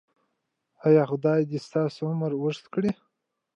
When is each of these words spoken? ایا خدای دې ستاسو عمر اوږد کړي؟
ایا 0.87 1.03
خدای 1.09 1.41
دې 1.49 1.59
ستاسو 1.67 2.01
عمر 2.11 2.31
اوږد 2.37 2.65
کړي؟ 2.73 2.91